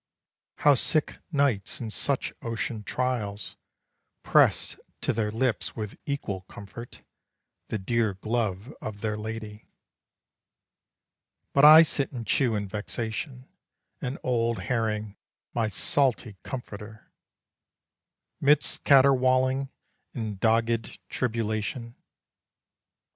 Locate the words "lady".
9.15-9.67